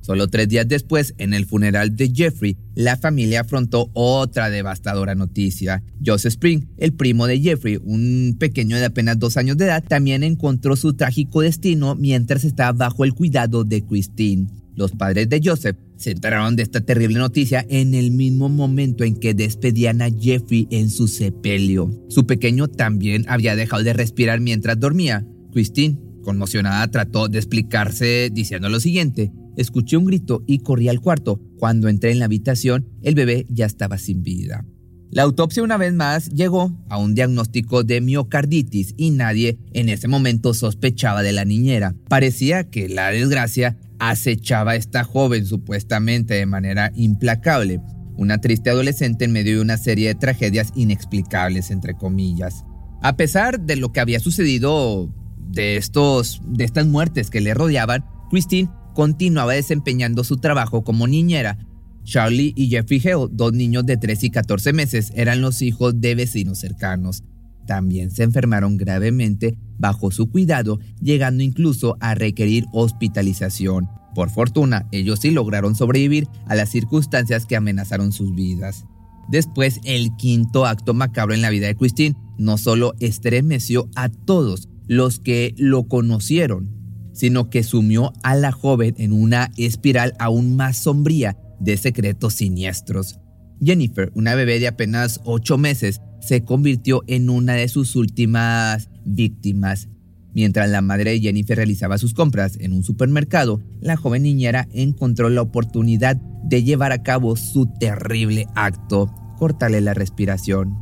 Solo 0.00 0.28
tres 0.28 0.48
días 0.48 0.66
después, 0.66 1.14
en 1.18 1.34
el 1.34 1.44
funeral 1.44 1.94
de 1.96 2.10
Jeffrey, 2.14 2.56
la 2.74 2.96
familia 2.96 3.42
afrontó 3.42 3.90
otra 3.92 4.48
devastadora 4.48 5.14
noticia. 5.14 5.82
Joseph 6.04 6.32
Spring, 6.32 6.66
el 6.78 6.94
primo 6.94 7.26
de 7.26 7.40
Jeffrey, 7.40 7.78
un 7.82 8.36
pequeño 8.38 8.76
de 8.78 8.86
apenas 8.86 9.18
dos 9.18 9.36
años 9.36 9.56
de 9.56 9.66
edad, 9.66 9.84
también 9.86 10.22
encontró 10.22 10.76
su 10.76 10.94
trágico 10.94 11.42
destino 11.42 11.94
mientras 11.94 12.44
estaba 12.44 12.72
bajo 12.72 13.04
el 13.04 13.14
cuidado 13.14 13.64
de 13.64 13.82
Christine. 13.82 14.46
Los 14.78 14.92
padres 14.92 15.28
de 15.28 15.40
Joseph 15.44 15.76
se 15.96 16.12
enteraron 16.12 16.54
de 16.54 16.62
esta 16.62 16.80
terrible 16.80 17.18
noticia 17.18 17.66
en 17.68 17.94
el 17.94 18.12
mismo 18.12 18.48
momento 18.48 19.02
en 19.02 19.16
que 19.16 19.34
despedían 19.34 20.00
a 20.00 20.08
Jeffrey 20.08 20.68
en 20.70 20.88
su 20.88 21.08
sepelio. 21.08 21.90
Su 22.08 22.26
pequeño 22.26 22.68
también 22.68 23.24
había 23.28 23.56
dejado 23.56 23.82
de 23.82 23.92
respirar 23.92 24.40
mientras 24.40 24.78
dormía. 24.78 25.26
Christine, 25.52 25.98
conmocionada, 26.22 26.88
trató 26.92 27.26
de 27.26 27.38
explicarse 27.38 28.30
diciendo 28.32 28.68
lo 28.68 28.78
siguiente. 28.78 29.32
Escuché 29.58 29.96
un 29.96 30.04
grito 30.04 30.44
y 30.46 30.60
corrí 30.60 30.88
al 30.88 31.00
cuarto. 31.00 31.40
Cuando 31.58 31.88
entré 31.88 32.12
en 32.12 32.20
la 32.20 32.26
habitación, 32.26 32.88
el 33.02 33.16
bebé 33.16 33.44
ya 33.50 33.66
estaba 33.66 33.98
sin 33.98 34.22
vida. 34.22 34.64
La 35.10 35.24
autopsia 35.24 35.64
una 35.64 35.76
vez 35.76 35.92
más 35.92 36.28
llegó 36.28 36.70
a 36.88 36.96
un 36.96 37.16
diagnóstico 37.16 37.82
de 37.82 38.00
miocarditis 38.00 38.94
y 38.96 39.10
nadie 39.10 39.58
en 39.72 39.88
ese 39.88 40.06
momento 40.06 40.54
sospechaba 40.54 41.24
de 41.24 41.32
la 41.32 41.44
niñera. 41.44 41.96
Parecía 42.08 42.70
que 42.70 42.88
la 42.88 43.10
desgracia 43.10 43.76
acechaba 43.98 44.72
a 44.72 44.76
esta 44.76 45.02
joven 45.02 45.44
supuestamente 45.44 46.34
de 46.34 46.46
manera 46.46 46.92
implacable, 46.94 47.80
una 48.16 48.40
triste 48.40 48.70
adolescente 48.70 49.24
en 49.24 49.32
medio 49.32 49.56
de 49.56 49.62
una 49.62 49.76
serie 49.76 50.06
de 50.06 50.14
tragedias 50.14 50.70
inexplicables, 50.76 51.72
entre 51.72 51.94
comillas. 51.94 52.64
A 53.02 53.16
pesar 53.16 53.58
de 53.58 53.74
lo 53.74 53.90
que 53.90 53.98
había 53.98 54.20
sucedido, 54.20 55.12
de, 55.36 55.76
estos, 55.76 56.42
de 56.46 56.62
estas 56.62 56.86
muertes 56.86 57.28
que 57.28 57.40
le 57.40 57.54
rodeaban, 57.54 58.04
Christine 58.30 58.70
continuaba 58.98 59.52
desempeñando 59.52 60.24
su 60.24 60.38
trabajo 60.38 60.82
como 60.82 61.06
niñera. 61.06 61.56
Charlie 62.02 62.52
y 62.56 62.66
Jeffrey 62.66 63.00
Hale, 63.04 63.28
dos 63.30 63.52
niños 63.52 63.86
de 63.86 63.96
3 63.96 64.24
y 64.24 64.30
14 64.30 64.72
meses, 64.72 65.12
eran 65.14 65.40
los 65.40 65.62
hijos 65.62 66.00
de 66.00 66.16
vecinos 66.16 66.58
cercanos. 66.58 67.22
También 67.64 68.10
se 68.10 68.24
enfermaron 68.24 68.76
gravemente 68.76 69.56
bajo 69.78 70.10
su 70.10 70.28
cuidado, 70.28 70.80
llegando 71.00 71.44
incluso 71.44 71.96
a 72.00 72.16
requerir 72.16 72.66
hospitalización. 72.72 73.88
Por 74.16 74.30
fortuna, 74.30 74.88
ellos 74.90 75.20
sí 75.20 75.30
lograron 75.30 75.76
sobrevivir 75.76 76.26
a 76.48 76.56
las 76.56 76.70
circunstancias 76.70 77.46
que 77.46 77.54
amenazaron 77.54 78.10
sus 78.10 78.34
vidas. 78.34 78.84
Después, 79.28 79.78
el 79.84 80.10
quinto 80.16 80.66
acto 80.66 80.92
macabro 80.92 81.34
en 81.34 81.42
la 81.42 81.50
vida 81.50 81.68
de 81.68 81.76
Christine 81.76 82.16
no 82.36 82.58
solo 82.58 82.94
estremeció 82.98 83.88
a 83.94 84.08
todos 84.08 84.68
los 84.88 85.20
que 85.20 85.54
lo 85.56 85.86
conocieron, 85.86 86.77
sino 87.18 87.50
que 87.50 87.64
sumió 87.64 88.12
a 88.22 88.36
la 88.36 88.52
joven 88.52 88.94
en 88.96 89.12
una 89.12 89.50
espiral 89.56 90.14
aún 90.20 90.54
más 90.54 90.76
sombría 90.76 91.36
de 91.58 91.76
secretos 91.76 92.34
siniestros. 92.34 93.18
Jennifer, 93.60 94.12
una 94.14 94.36
bebé 94.36 94.60
de 94.60 94.68
apenas 94.68 95.20
ocho 95.24 95.58
meses, 95.58 96.00
se 96.20 96.44
convirtió 96.44 97.02
en 97.08 97.28
una 97.28 97.54
de 97.54 97.66
sus 97.66 97.96
últimas 97.96 98.88
víctimas. 99.04 99.88
Mientras 100.32 100.70
la 100.70 100.80
madre 100.80 101.10
de 101.10 101.20
Jennifer 101.20 101.56
realizaba 101.56 101.98
sus 101.98 102.14
compras 102.14 102.56
en 102.60 102.72
un 102.72 102.84
supermercado, 102.84 103.60
la 103.80 103.96
joven 103.96 104.22
niñera 104.22 104.68
encontró 104.72 105.28
la 105.28 105.42
oportunidad 105.42 106.18
de 106.44 106.62
llevar 106.62 106.92
a 106.92 107.02
cabo 107.02 107.34
su 107.34 107.66
terrible 107.80 108.46
acto, 108.54 109.12
cortarle 109.38 109.80
la 109.80 109.94
respiración. 109.94 110.76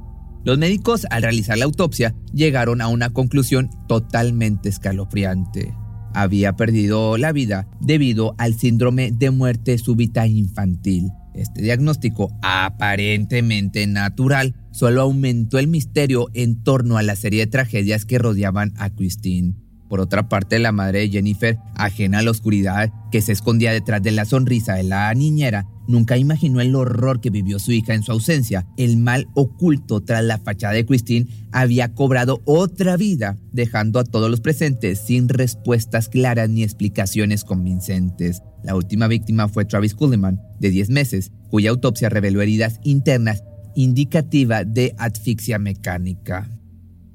Los 0.44 0.58
médicos, 0.58 1.06
al 1.08 1.22
realizar 1.22 1.56
la 1.56 1.64
autopsia, 1.64 2.14
llegaron 2.34 2.82
a 2.82 2.88
una 2.88 3.08
conclusión 3.08 3.70
totalmente 3.88 4.68
escalofriante. 4.68 5.74
Había 6.16 6.56
perdido 6.56 7.18
la 7.18 7.30
vida 7.30 7.68
debido 7.78 8.34
al 8.38 8.54
síndrome 8.54 9.10
de 9.12 9.30
muerte 9.30 9.76
súbita 9.76 10.26
infantil, 10.26 11.12
este 11.34 11.60
diagnóstico, 11.60 12.34
aparentemente 12.40 13.86
natural, 13.86 14.54
solo 14.70 15.02
aumentó 15.02 15.58
el 15.58 15.68
misterio 15.68 16.28
en 16.32 16.62
torno 16.62 16.96
a 16.96 17.02
la 17.02 17.16
serie 17.16 17.40
de 17.40 17.50
tragedias 17.50 18.06
que 18.06 18.18
rodeaban 18.18 18.72
a 18.78 18.88
Christine. 18.88 19.56
Por 19.90 20.00
otra 20.00 20.30
parte, 20.30 20.58
la 20.58 20.72
madre 20.72 21.00
de 21.00 21.10
Jennifer, 21.10 21.58
ajena 21.74 22.20
a 22.20 22.22
la 22.22 22.30
oscuridad 22.30 22.90
que 23.12 23.20
se 23.20 23.32
escondía 23.32 23.72
detrás 23.72 24.02
de 24.02 24.12
la 24.12 24.24
sonrisa 24.24 24.72
de 24.72 24.84
la 24.84 25.12
niñera, 25.12 25.66
nunca 25.86 26.16
imaginó 26.16 26.60
el 26.60 26.74
horror 26.74 27.20
que 27.20 27.30
vivió 27.30 27.58
su 27.58 27.72
hija 27.72 27.94
en 27.94 28.02
su 28.02 28.12
ausencia. 28.12 28.66
El 28.76 28.96
mal 28.96 29.28
oculto 29.34 30.00
tras 30.00 30.24
la 30.24 30.38
fachada 30.38 30.74
de 30.74 30.86
Christine 30.86 31.26
había 31.52 31.94
cobrado 31.94 32.42
otra 32.44 32.96
vida, 32.96 33.36
dejando 33.52 33.98
a 33.98 34.04
todos 34.04 34.30
los 34.30 34.40
presentes 34.40 35.00
sin 35.00 35.28
respuestas 35.28 36.08
claras 36.08 36.48
ni 36.48 36.62
explicaciones 36.62 37.44
convincentes. 37.44 38.42
La 38.62 38.74
última 38.74 39.06
víctima 39.08 39.48
fue 39.48 39.64
Travis 39.64 39.94
Culliman, 39.94 40.40
de 40.60 40.70
10 40.70 40.90
meses, 40.90 41.32
cuya 41.50 41.70
autopsia 41.70 42.08
reveló 42.08 42.42
heridas 42.42 42.80
internas 42.82 43.44
indicativa 43.74 44.64
de 44.64 44.94
asfixia 44.98 45.58
mecánica. 45.58 46.48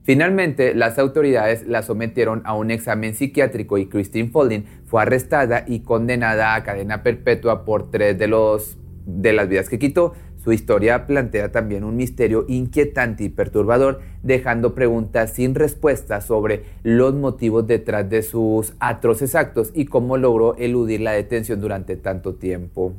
Finalmente, 0.03 0.74
las 0.74 0.98
autoridades 0.98 1.67
la 1.67 1.84
sometieron 1.84 2.41
a 2.46 2.55
un 2.55 2.72
examen 2.72 3.13
psiquiátrico 3.13 3.77
y 3.77 3.88
Christine 3.88 4.29
Folding 4.29 4.63
fue 4.86 5.03
arrestada 5.03 5.63
y 5.67 5.81
condenada 5.81 6.55
a 6.55 6.63
cadena 6.63 7.03
perpetua 7.03 7.65
por 7.65 7.91
tres 7.91 8.17
de, 8.17 8.27
los, 8.27 8.77
de 9.05 9.34
las 9.34 9.48
vidas 9.48 9.70
que 9.70 9.77
quitó. 9.77 10.13
Su 10.43 10.51
historia 10.51 11.05
plantea 11.05 11.51
también 11.51 11.84
un 11.84 11.96
misterio 11.96 12.46
inquietante 12.48 13.24
y 13.25 13.29
perturbador, 13.29 14.01
dejando 14.24 14.74
preguntas 14.74 15.34
sin 15.34 15.53
respuesta 15.53 16.20
sobre 16.20 16.63
los 16.81 17.13
motivos 17.13 17.67
detrás 17.67 18.10
de 18.10 18.24
sus 18.24 18.74
atroces 18.79 19.36
actos 19.36 19.70
y 19.75 19.86
cómo 19.86 20.17
logró 20.17 20.55
eludir 20.55 21.01
la 21.01 21.12
detención 21.12 21.62
durante 21.62 21.96
tanto 21.96 22.34
tiempo. 22.34 22.96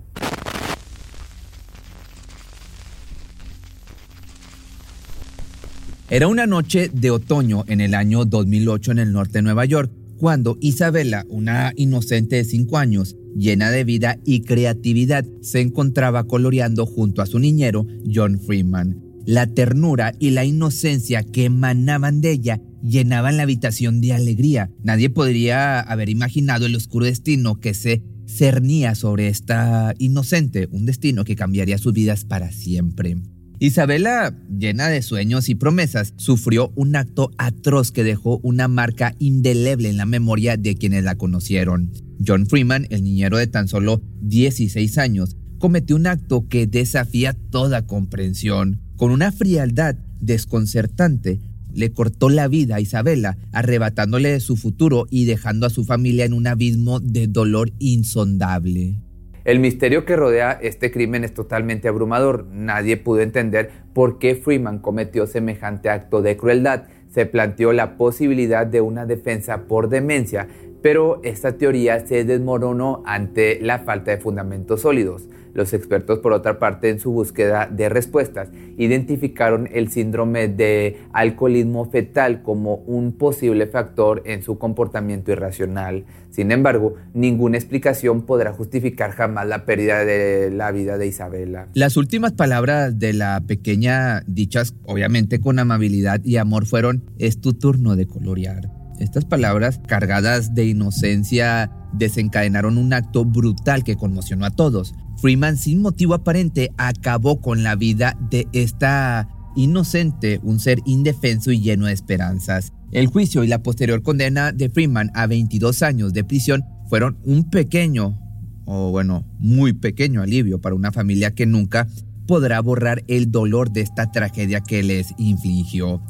Era 6.13 6.29
una 6.29 6.47
noche 6.47 6.91
de 6.93 7.11
otoño 7.11 7.65
en 7.69 7.81
el 7.81 7.95
año 7.95 8.27
2008 8.27 8.93
en 8.93 8.99
el 8.99 9.13
norte 9.13 9.39
de 9.39 9.43
Nueva 9.43 9.65
York, 9.65 9.91
cuando 10.19 10.59
Isabela, 10.61 11.25
una 11.31 11.73
inocente 11.75 12.37
de 12.37 12.45
5 12.45 12.77
años, 12.77 13.17
llena 13.35 13.71
de 13.71 13.83
vida 13.85 14.19
y 14.23 14.43
creatividad, 14.43 15.25
se 15.41 15.63
encontraba 15.63 16.25
coloreando 16.25 16.85
junto 16.85 17.23
a 17.23 17.27
su 17.27 17.39
niñero, 17.39 17.87
John 18.15 18.39
Freeman. 18.39 19.01
La 19.25 19.47
ternura 19.47 20.13
y 20.19 20.33
la 20.33 20.45
inocencia 20.45 21.23
que 21.23 21.47
emanaban 21.47 22.21
de 22.21 22.33
ella 22.33 22.61
llenaban 22.83 23.39
la 23.39 23.45
habitación 23.45 24.03
de 24.03 24.13
alegría. 24.13 24.71
Nadie 24.85 25.09
podría 25.09 25.81
haber 25.81 26.11
imaginado 26.11 26.67
el 26.67 26.77
oscuro 26.77 27.07
destino 27.07 27.59
que 27.59 27.73
se 27.73 28.03
cernía 28.27 28.95
sobre 28.95 29.29
esta 29.29 29.95
inocente, 29.97 30.69
un 30.73 30.85
destino 30.85 31.25
que 31.25 31.37
cambiaría 31.37 31.79
sus 31.79 31.95
vidas 31.95 32.27
para 32.27 32.53
siempre. 32.53 33.17
Isabela, 33.63 34.35
llena 34.59 34.89
de 34.89 35.03
sueños 35.03 35.49
y 35.49 35.55
promesas, 35.55 36.15
sufrió 36.17 36.73
un 36.75 36.97
acto 36.97 37.31
atroz 37.39 37.93
que 37.93 38.03
dejó 38.03 38.41
una 38.43 38.67
marca 38.67 39.15
indeleble 39.21 39.89
en 39.89 39.99
la 39.99 40.05
memoria 40.05 40.57
de 40.57 40.75
quienes 40.75 41.05
la 41.05 41.15
conocieron. 41.15 41.93
John 42.27 42.49
Freeman, 42.49 42.89
el 42.91 43.05
niñero 43.05 43.37
de 43.37 43.47
tan 43.47 43.69
solo 43.69 44.03
16 44.21 44.99
años, 44.99 45.37
cometió 45.61 45.95
un 45.95 46.09
acto 46.09 46.49
que 46.49 46.67
desafía 46.67 47.35
toda 47.53 47.87
comprensión. 47.87 48.81
Con 48.97 49.13
una 49.13 49.31
frialdad 49.31 49.95
desconcertante, 50.19 51.41
le 51.73 51.93
cortó 51.93 52.31
la 52.31 52.49
vida 52.49 52.75
a 52.75 52.81
Isabela, 52.81 53.39
arrebatándole 53.53 54.41
su 54.41 54.57
futuro 54.57 55.07
y 55.09 55.25
dejando 55.27 55.67
a 55.67 55.71
su 55.71 55.85
familia 55.85 56.25
en 56.25 56.33
un 56.33 56.49
abismo 56.49 56.99
de 56.99 57.29
dolor 57.29 57.73
insondable. 57.79 58.99
El 59.45 59.59
misterio 59.59 60.05
que 60.05 60.17
rodea 60.17 60.53
este 60.63 60.91
crimen 60.91 61.25
es 61.25 61.35
totalmente 61.35 61.89
abrumador. 61.89 62.47
Nadie 62.47 62.97
pudo 62.97 63.21
entender 63.23 63.71
por 63.93 64.19
qué 64.19 64.35
Freeman 64.35 64.79
cometió 64.79 65.27
semejante 65.27 65.91
acto 65.91 66.23
de 66.23 66.37
crueldad. 66.37 66.85
Se 67.11 67.27
planteó 67.27 67.73
la 67.73 67.97
posibilidad 67.97 68.67
de 68.67 68.81
una 68.81 69.07
defensa 69.07 69.65
por 69.69 69.89
demencia, 69.89 70.49
pero 70.83 71.21
esta 71.23 71.59
teoría 71.59 72.07
se 72.07 72.25
desmoronó 72.25 73.03
ante 73.07 73.61
la 73.61 73.81
falta 73.81 74.11
de 74.11 74.19
fundamentos 74.19 74.83
sólidos. 74.83 75.29
Los 75.55 75.75
expertos, 75.75 76.21
por 76.21 76.33
otra 76.33 76.59
parte, 76.59 76.89
en 76.89 76.99
su 76.99 77.13
búsqueda 77.13 77.69
de 77.71 77.89
respuestas, 77.89 78.49
identificaron 78.79 79.69
el 79.73 79.91
síndrome 79.91 80.49
de 80.49 81.01
alcoholismo 81.13 81.91
fetal 81.91 82.43
como 82.43 82.77
un 82.87 83.13
posible 83.13 83.67
factor 83.67 84.23
en 84.25 84.43
su 84.43 84.59
comportamiento 84.59 85.31
irracional. 85.31 86.07
Sin 86.31 86.51
embargo, 86.51 86.95
ninguna 87.13 87.59
explicación 87.59 88.23
podrá 88.23 88.53
justificar 88.55 89.11
jamás 89.11 89.47
la 89.47 89.67
pérdida 89.67 90.07
de 90.07 90.51
la 90.51 90.73
vida 90.73 90.97
de 90.97 91.07
Isabela. 91.07 91.69
Las 91.75 91.99
últimas 91.99 92.33
palabras 92.33 92.99
de 92.99 93.13
la 93.13 93.43
pequeña, 93.47 93.82
dichas 94.27 94.75
obviamente 94.85 95.41
con 95.41 95.59
amabilidad 95.59 96.25
y 96.25 96.37
amor, 96.37 96.67
fueron, 96.67 97.05
es 97.19 97.41
tu 97.41 97.55
turno 97.55 97.97
de 97.97 98.07
colorear. 98.07 98.71
Estas 98.99 99.25
palabras, 99.25 99.81
cargadas 99.87 100.55
de 100.55 100.67
inocencia, 100.67 101.71
desencadenaron 101.93 102.79
un 102.79 102.93
acto 102.93 103.25
brutal 103.25 103.85
que 103.85 103.97
conmocionó 103.97 104.47
a 104.47 104.51
todos. 104.51 104.95
Freeman, 105.21 105.57
sin 105.57 105.83
motivo 105.83 106.15
aparente, 106.15 106.71
acabó 106.77 107.41
con 107.41 107.63
la 107.63 107.75
vida 107.75 108.17
de 108.31 108.47
esta 108.53 109.29
inocente, 109.55 110.41
un 110.43 110.61
ser 110.61 110.79
indefenso 110.85 111.53
y 111.53 111.61
lleno 111.61 111.87
de 111.87 111.93
esperanzas. 111.93 112.73
El 112.93 113.07
juicio 113.07 113.45
y 113.45 113.49
la 113.49 113.63
posterior 113.63 114.03
condena 114.03 114.53
de 114.53 114.69
Freeman 114.69 115.11
a 115.15 115.27
22 115.27 115.83
años 115.83 116.13
de 116.13 116.25
prisión 116.25 116.65
fueron 116.89 117.19
un 117.25 117.49
pequeño, 117.51 118.19
o 118.67 118.91
bueno, 118.91 119.25
muy 119.39 119.73
pequeño 119.73 120.23
alivio 120.23 120.61
para 120.61 120.75
una 120.75 120.93
familia 120.93 121.35
que 121.35 121.47
nunca 121.47 121.89
podrá 122.27 122.61
borrar 122.61 123.05
el 123.09 123.31
dolor 123.31 123.71
de 123.73 123.83
esta 123.83 124.11
tragedia 124.11 124.61
que 124.61 124.83
les 124.83 125.15
infligió. 125.19 126.03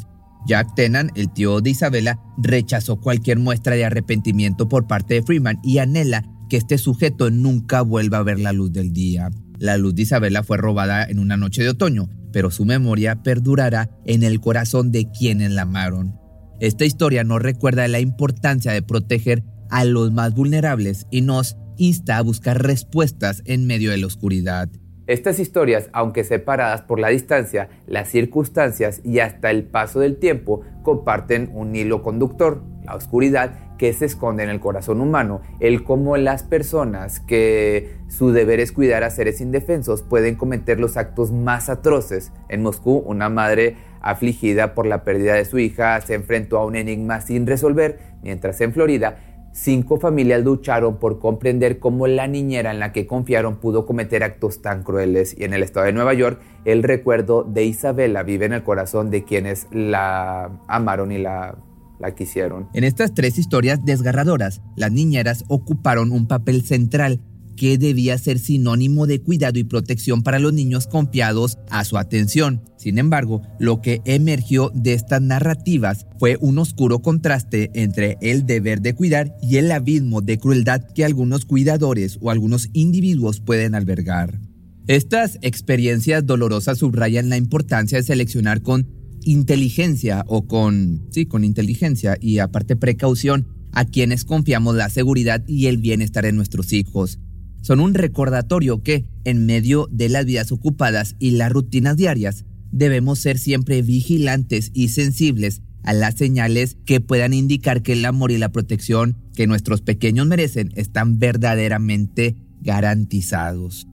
Jack 0.47 0.75
Tenan, 0.75 1.11
el 1.15 1.33
tío 1.33 1.61
de 1.61 1.71
Isabela, 1.71 2.19
rechazó 2.39 3.01
cualquier 3.01 3.39
muestra 3.39 3.77
de 3.77 3.85
arrepentimiento 3.85 4.69
por 4.69 4.87
parte 4.87 5.15
de 5.15 5.23
Freeman 5.23 5.59
y 5.63 5.79
anhela 5.79 6.25
que 6.49 6.57
este 6.57 6.79
sujeto 6.79 7.31
nunca 7.31 7.83
vuelva 7.83 8.19
a 8.19 8.23
ver 8.23 8.41
la 8.41 8.53
luz 8.53 8.73
del 8.73 8.93
día. 8.93 9.31
La 9.59 9.77
luz 9.77 9.95
de 9.95 10.03
Isabela 10.03 10.43
fue 10.43 10.57
robada 10.57 11.05
en 11.05 11.19
una 11.19 11.37
noche 11.37 11.63
de 11.63 11.71
otoño, 11.71 12.09
pero 12.33 12.51
su 12.51 12.65
memoria 12.65 13.23
perdurará 13.23 13.91
en 14.05 14.25
el 14.25 14.41
corazón 14.41 14.91
de 14.91 15.09
quienes 15.11 15.53
la 15.53 15.63
amaron. 15.63 16.19
Esta 16.61 16.85
historia 16.85 17.25
nos 17.25 17.41
recuerda 17.41 17.87
la 17.89 18.01
importancia 18.01 18.73
de 18.73 18.83
proteger 18.83 19.45
a 19.71 19.85
los 19.85 20.13
más 20.13 20.35
vulnerables 20.35 21.07
y 21.11 21.23
nos 21.23 21.57
insta 21.79 22.19
a 22.19 22.23
buscar 22.23 22.63
respuestas 22.63 23.43
en 23.47 23.67
medio 23.67 23.91
de 23.91 23.99
la 23.99 24.07
oscuridad. 24.07 24.69
Estas 25.09 25.41
historias, 25.41 25.91
aunque 25.93 26.23
separadas 26.23 26.83
por 26.83 27.01
la 27.01 27.09
distancia, 27.09 27.69
las 27.87 28.09
circunstancias 28.09 29.01
y 29.03 29.19
hasta 29.19 29.51
el 29.51 29.65
paso 29.65 29.99
del 29.99 30.17
tiempo, 30.17 30.63
comparten 30.85 31.51
un 31.55 31.75
hilo 31.75 32.03
conductor, 32.03 32.63
la 32.85 32.95
oscuridad 32.95 33.77
que 33.79 33.93
se 33.93 34.05
esconde 34.05 34.45
en 34.45 34.49
el 34.49 34.61
corazón 34.61 35.01
humano, 35.01 35.41
el 35.59 35.83
cómo 35.83 36.17
las 36.17 36.45
personas 36.45 37.19
que 37.19 37.97
su 38.07 38.31
deber 38.31 38.61
es 38.61 38.71
cuidar 38.71 39.03
a 39.03 39.11
seres 39.11 39.41
indefensos 39.41 40.03
pueden 40.03 40.37
cometer 40.37 40.79
los 40.79 40.97
actos 40.97 41.33
más 41.33 41.69
atroces. 41.69 42.31
En 42.49 42.63
Moscú, 42.63 43.03
una 43.05 43.29
madre 43.29 43.77
afligida 44.01 44.75
por 44.75 44.87
la 44.87 45.03
pérdida 45.03 45.35
de 45.35 45.45
su 45.45 45.59
hija 45.59 46.01
se 46.01 46.15
enfrentó 46.15 46.59
a 46.59 46.65
un 46.65 46.77
enigma 46.77 47.21
sin 47.21 47.45
resolver, 47.45 47.99
mientras 48.23 48.61
en 48.61 48.73
Florida 48.73 49.17
Cinco 49.53 50.01
familias 50.01 50.43
lucharon 50.43 50.97
por 50.97 51.19
comprender 51.19 51.79
cómo 51.79 52.07
la 52.07 52.27
niñera 52.27 52.71
en 52.71 52.81
la 52.81 52.93
que 52.93 53.07
confiaron 53.07 53.57
pudo 53.57 53.85
cometer 53.85 54.25
actos 54.25 54.63
tan 54.63 54.83
crueles 54.83 55.37
y 55.39 55.45
en 55.45 55.53
el 55.53 55.63
estado 55.63 55.87
de 55.87 55.93
Nueva 55.93 56.15
York 56.15 56.41
el 56.65 56.83
recuerdo 56.83 57.45
de 57.45 57.65
Isabela 57.65 58.23
vive 58.23 58.47
en 58.47 58.55
el 58.55 58.63
corazón 58.63 59.11
de 59.11 59.25
quienes 59.25 59.67
la 59.71 60.59
amaron 60.69 61.13
y 61.13 61.19
la, 61.19 61.59
la 61.99 62.15
quisieron. 62.15 62.69
En 62.73 62.85
estas 62.85 63.13
tres 63.13 63.39
historias 63.39 63.85
desgarradoras, 63.85 64.63
las 64.75 64.91
niñeras 64.91 65.45
ocuparon 65.49 66.13
un 66.13 66.27
papel 66.27 66.63
central 66.63 67.21
que 67.57 67.79
debía 67.79 68.19
ser 68.19 68.39
sinónimo 68.39 69.07
de 69.07 69.21
cuidado 69.21 69.59
y 69.59 69.65
protección 69.65 70.23
para 70.23 70.39
los 70.39 70.53
niños 70.53 70.87
confiados 70.87 71.59
a 71.71 71.85
su 71.85 71.99
atención. 71.99 72.63
Sin 72.77 72.99
embargo, 72.99 73.43
lo 73.59 73.81
que 73.81 74.01
emergió 74.05 74.71
de 74.75 74.95
estas 74.95 75.23
narrativas 75.23 76.07
fue 76.19 76.37
un 76.41 76.59
oscuro 76.59 77.01
contraste 77.01 77.71
entre 77.75 78.19
el 78.21 78.45
deber 78.47 78.81
de 78.81 78.95
cuidar 78.95 79.35
y 79.41 79.57
el 79.57 79.71
abismo 79.71 80.21
de 80.21 80.39
crueldad 80.39 80.83
que 80.95 81.05
algunos 81.05 81.45
cuidadores 81.45 82.19
o 82.21 82.31
algunos 82.31 82.69
individuos 82.73 83.41
pueden 83.41 83.75
albergar. 83.75 84.41
Estas 84.89 85.39
experiencias 85.43 86.27
dolorosas 86.27 86.79
subrayan 86.79 87.29
la 87.29 87.37
importancia 87.37 87.99
de 87.99 88.05
seleccionar 88.05 88.63
con 88.63 88.89
inteligencia 89.25 90.25
o 90.27 90.47
con, 90.47 91.07
sí, 91.11 91.27
con 91.27 91.45
inteligencia 91.45 92.17
y 92.21 92.39
aparte 92.39 92.75
precaución 92.75 93.47
a 93.73 93.85
quienes 93.85 94.25
confiamos 94.25 94.75
la 94.75 94.91
seguridad 94.91 95.45
y 95.47 95.67
el 95.67 95.79
bienestar 95.79 96.25
de 96.25 96.33
nuestros 96.33 96.73
hijos 96.73 97.21
son 97.63 97.81
un 97.81 97.95
recordatorio 97.95 98.83
que, 98.83 99.07
en 99.25 99.47
medio 99.47 99.89
de 99.91 100.09
las 100.09 100.27
vidas 100.27 100.53
ocupadas 100.53 101.17
y 101.19 101.33
las 101.33 101.51
rutinas 101.51 101.97
diarias, 101.97 102.45
debemos 102.71 103.21
ser 103.21 103.39
siempre 103.39 103.83
vigilantes 103.83 104.71
y 104.75 104.89
sensibles 104.89 105.63
a 105.85 105.93
las 105.93 106.15
señales 106.15 106.77
que 106.85 107.01
puedan 107.01 107.33
indicar 107.33 107.83
que 107.83 107.95
el 107.95 108.05
amor 108.05 108.31
y 108.31 108.39
la 108.39 108.51
protección 108.51 109.17
que 109.35 109.47
nuestros 109.47 109.81
pequeños 109.81 110.27
merecen 110.27 110.71
están 110.77 111.19
verdaderamente 111.19 112.37
garantizados. 112.61 113.89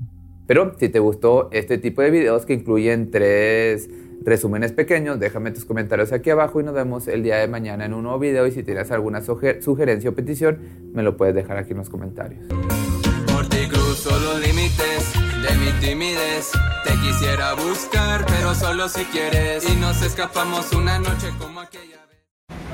Pero 0.47 0.75
si 0.79 0.89
te 0.89 0.99
gustó 0.99 1.49
este 1.51 1.77
tipo 1.77 2.01
de 2.01 2.11
videos 2.11 2.45
que 2.45 2.53
incluyen 2.53 3.11
tres 3.11 3.89
resúmenes 4.23 4.71
pequeños, 4.71 5.19
déjame 5.19 5.51
tus 5.51 5.65
comentarios 5.65 6.11
aquí 6.11 6.31
abajo 6.31 6.59
y 6.59 6.63
nos 6.63 6.73
vemos 6.73 7.07
el 7.07 7.23
día 7.23 7.37
de 7.37 7.47
mañana 7.47 7.85
en 7.85 7.93
un 7.93 8.03
nuevo 8.03 8.19
video 8.19 8.47
y 8.47 8.51
si 8.51 8.63
tienes 8.63 8.91
alguna 8.91 9.21
sugerencia 9.21 10.09
o 10.09 10.13
petición, 10.13 10.57
me 10.93 11.03
lo 11.03 11.17
puedes 11.17 11.35
dejar 11.35 11.57
aquí 11.57 11.71
en 11.71 11.77
los 11.77 11.89
comentarios 11.89 12.47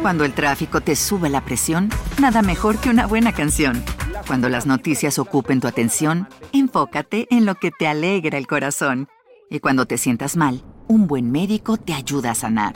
Cuando 0.02 0.26
el 0.26 0.34
tráfico 0.34 0.82
te 0.82 0.95
sube 0.95 1.30
la 1.30 1.43
presión, 1.43 1.89
nada 2.19 2.41
mejor 2.43 2.78
que 2.78 2.89
una 2.89 3.08
buena 3.08 3.34
canción. 3.34 3.84
Cuando 4.28 4.50
las 4.50 4.67
noticias 4.67 5.17
ocupen 5.17 5.60
tu 5.60 5.67
atención, 5.67 6.28
enfócate 6.54 7.28
en 7.32 7.45
lo 7.45 7.56
que 7.56 7.71
te 7.71 7.88
alegra 7.88 8.38
el 8.38 8.45
corazón. 8.45 9.08
Y 9.50 9.60
cuando 9.62 9.88
te 9.88 9.98
sientas 9.98 10.38
mal, 10.38 10.63
un 10.88 11.08
buen 11.08 11.32
médico 11.32 11.78
te 11.78 11.93
ayuda 11.93 12.32
a 12.32 12.36
sanar. 12.36 12.76